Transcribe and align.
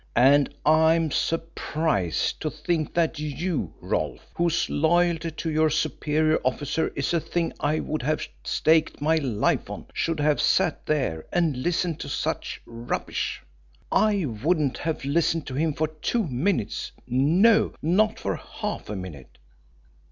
"And 0.15 0.51
I'm 0.65 1.11
surprised 1.11 2.41
to 2.41 2.49
think 2.49 2.95
that 2.95 3.19
you, 3.19 3.75
Rolfe, 3.79 4.25
whose 4.33 4.67
loyalty 4.67 5.29
to 5.29 5.51
your 5.51 5.69
superior 5.69 6.39
officer 6.43 6.87
is 6.95 7.13
a 7.13 7.19
thing 7.19 7.53
I 7.59 7.81
would 7.81 8.01
have 8.01 8.27
staked 8.43 8.99
my 8.99 9.17
life 9.17 9.69
on, 9.69 9.85
should 9.93 10.19
have 10.19 10.41
sat 10.41 10.87
there 10.87 11.27
and 11.31 11.55
listened 11.57 11.99
to 11.99 12.09
such 12.09 12.59
rubbish. 12.65 13.43
I 13.91 14.25
wouldn't 14.25 14.79
have 14.79 15.05
listened 15.05 15.45
to 15.45 15.53
him 15.53 15.75
for 15.75 15.87
two 15.89 16.25
minutes 16.27 16.93
no, 17.05 17.75
not 17.79 18.17
for 18.19 18.37
half 18.37 18.89
a 18.89 18.95
minute. 18.95 19.37